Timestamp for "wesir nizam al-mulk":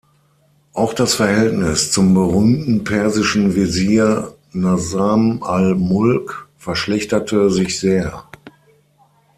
3.53-6.47